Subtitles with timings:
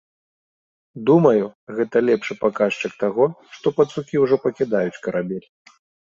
[1.09, 1.45] Думаю,
[1.79, 5.47] гэта лепшы паказчык таго, што пацукі ўжо пакідаюць карабель.